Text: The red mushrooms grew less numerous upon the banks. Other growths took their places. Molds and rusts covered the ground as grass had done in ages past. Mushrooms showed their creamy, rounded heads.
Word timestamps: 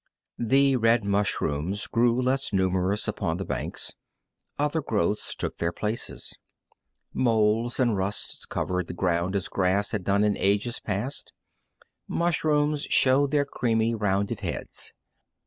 The 0.39 0.77
red 0.77 1.03
mushrooms 1.05 1.85
grew 1.85 2.19
less 2.19 2.51
numerous 2.51 3.07
upon 3.07 3.37
the 3.37 3.45
banks. 3.45 3.93
Other 4.57 4.81
growths 4.81 5.35
took 5.35 5.57
their 5.59 5.71
places. 5.71 6.35
Molds 7.13 7.79
and 7.79 7.95
rusts 7.95 8.47
covered 8.47 8.87
the 8.87 8.95
ground 8.95 9.35
as 9.35 9.47
grass 9.47 9.91
had 9.91 10.03
done 10.03 10.23
in 10.23 10.35
ages 10.37 10.79
past. 10.79 11.31
Mushrooms 12.07 12.85
showed 12.85 13.29
their 13.29 13.45
creamy, 13.45 13.93
rounded 13.93 14.39
heads. 14.39 14.91